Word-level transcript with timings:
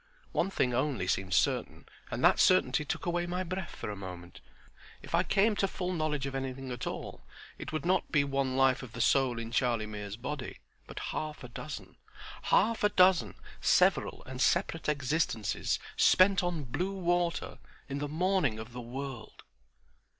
One 0.31 0.49
thing 0.49 0.73
only 0.73 1.05
seemed 1.05 1.35
certain 1.35 1.85
and 2.09 2.23
that 2.23 2.39
certainty 2.39 2.83
took 2.83 3.05
away 3.05 3.27
my 3.27 3.43
breath 3.43 3.75
for 3.75 3.85
the 3.85 3.95
moment. 3.95 4.41
If 5.03 5.13
I 5.13 5.21
came 5.21 5.55
to 5.57 5.67
full 5.67 5.93
knowledge 5.93 6.25
of 6.25 6.33
anything 6.33 6.71
at 6.71 6.87
all, 6.87 7.21
it 7.59 7.71
would 7.71 7.85
not 7.85 8.11
be 8.11 8.23
one 8.23 8.57
life 8.57 8.81
of 8.81 8.93
the 8.93 8.99
soul 8.99 9.37
in 9.37 9.51
Charlie 9.51 9.85
Mears's 9.85 10.17
body, 10.17 10.57
but 10.87 10.97
half 11.13 11.43
a 11.43 11.47
dozen—half 11.49 12.83
a 12.83 12.89
dozen 12.89 13.35
several 13.61 14.23
and 14.25 14.41
separate 14.41 14.89
existences 14.89 15.77
spent 15.95 16.41
on 16.41 16.63
blue 16.63 16.97
water 16.97 17.59
in 17.87 17.99
the 17.99 18.07
morning 18.09 18.57
of 18.57 18.73
the 18.73 18.81
world! 18.81 19.43